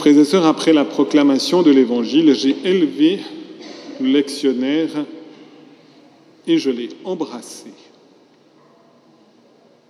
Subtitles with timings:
[0.00, 3.20] Frères et sœurs, après la proclamation de l'Évangile, j'ai élevé
[4.00, 4.88] le lectionnaire
[6.46, 7.66] et je l'ai embrassé.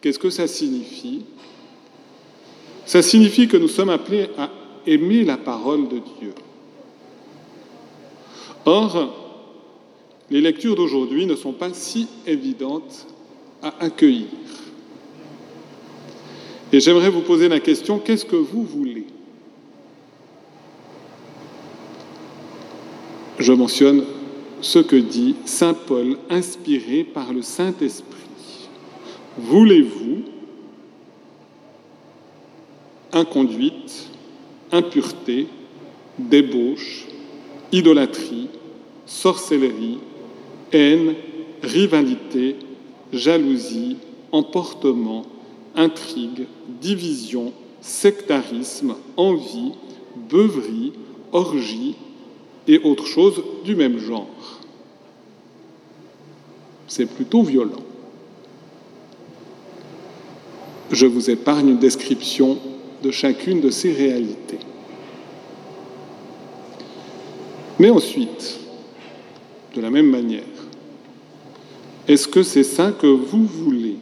[0.00, 1.22] Qu'est-ce que ça signifie?
[2.86, 4.50] Ça signifie que nous sommes appelés à
[4.84, 6.34] aimer la parole de Dieu.
[8.64, 9.14] Or,
[10.28, 13.06] les lectures d'aujourd'hui ne sont pas si évidentes
[13.62, 14.26] à accueillir.
[16.72, 18.99] Et j'aimerais vous poser la question, qu'est-ce que vous voulez?
[23.40, 24.04] Je mentionne
[24.60, 28.68] ce que dit Saint Paul, inspiré par le Saint-Esprit.
[29.38, 30.24] Voulez-vous
[33.12, 34.10] inconduite,
[34.70, 35.46] impureté,
[36.18, 37.06] débauche,
[37.72, 38.48] idolâtrie,
[39.06, 40.00] sorcellerie,
[40.70, 41.14] haine,
[41.62, 42.56] rivalité,
[43.10, 43.96] jalousie,
[44.32, 45.24] emportement,
[45.74, 46.46] intrigue,
[46.82, 49.72] division, sectarisme, envie,
[50.28, 50.92] beuverie,
[51.32, 51.96] orgie
[52.70, 54.28] et autres choses du même genre.
[56.86, 57.82] C'est plutôt violent.
[60.92, 62.58] Je vous épargne une description
[63.02, 64.60] de chacune de ces réalités.
[67.80, 68.60] Mais ensuite,
[69.74, 70.44] de la même manière,
[72.06, 73.96] est-ce que c'est ça que vous voulez?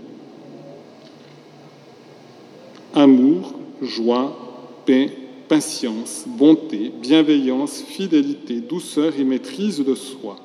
[2.94, 4.36] Amour, joie,
[4.84, 5.10] paix,
[5.48, 10.36] patience, bonté, bienveillance, fidélité, douceur et maîtrise de soi.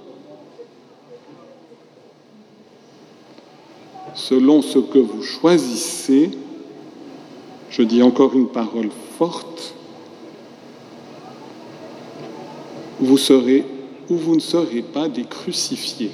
[4.16, 6.32] Selon ce que vous choisissez,
[7.70, 9.74] je dis encore une parole forte,
[13.00, 13.66] vous serez
[14.10, 16.12] ou vous ne serez pas des crucifiés.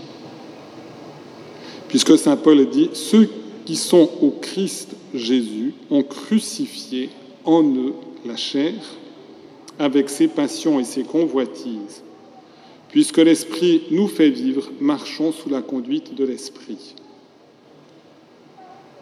[1.88, 3.30] Puisque Saint Paul dit, ceux
[3.66, 7.10] qui sont au Christ Jésus ont crucifié
[7.46, 7.94] en eux
[8.26, 8.74] la chair
[9.78, 12.04] avec ses passions et ses convoitises.
[12.90, 16.96] Puisque l'Esprit nous fait vivre, marchons sous la conduite de l'Esprit.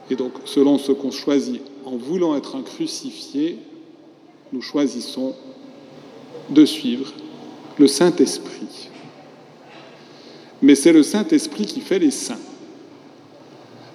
[0.10, 3.58] Et donc, selon ce qu'on choisit en voulant être un crucifié,
[4.54, 5.36] nous choisissons
[6.50, 7.14] de suivre
[7.78, 8.90] le Saint-Esprit.
[10.62, 12.40] Mais c'est le Saint-Esprit qui fait les saints.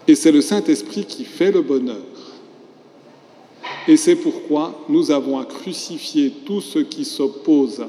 [0.07, 1.97] Et c'est le Saint-Esprit qui fait le bonheur.
[3.89, 7.85] Et c'est pourquoi nous avons à crucifier tout ce qui s'oppose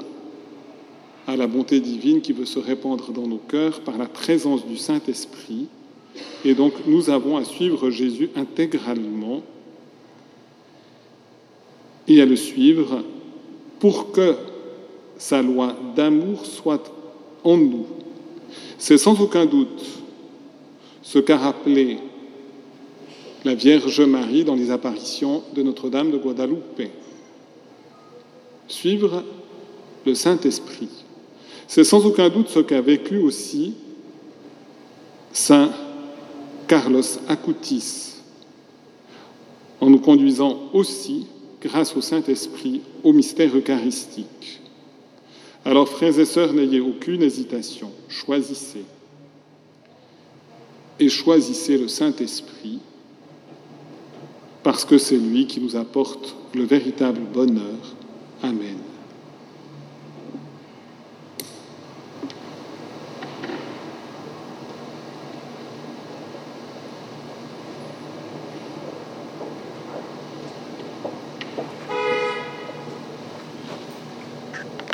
[1.26, 4.76] à la bonté divine qui veut se répandre dans nos cœurs par la présence du
[4.76, 5.66] Saint-Esprit.
[6.44, 9.42] Et donc nous avons à suivre Jésus intégralement
[12.06, 13.02] et à le suivre
[13.78, 14.34] pour que
[15.16, 16.92] sa loi d'amour soit
[17.44, 17.86] en nous.
[18.78, 19.84] C'est sans aucun doute
[21.02, 21.98] ce qu'a rappelé
[23.44, 26.88] la Vierge Marie dans les apparitions de Notre-Dame de Guadalupe.
[28.68, 29.22] Suivre
[30.06, 30.88] le Saint-Esprit.
[31.68, 33.74] C'est sans aucun doute ce qu'a vécu aussi
[35.32, 35.70] Saint
[36.68, 38.14] Carlos Acutis,
[39.80, 41.26] en nous conduisant aussi,
[41.60, 44.60] grâce au Saint-Esprit, au mystère eucharistique.
[45.64, 48.84] Alors, frères et sœurs, n'ayez aucune hésitation, choisissez.
[51.00, 52.78] Et choisissez le Saint-Esprit,
[54.64, 57.78] parce que c'est lui qui nous apporte le véritable bonheur.
[58.42, 58.78] Amen.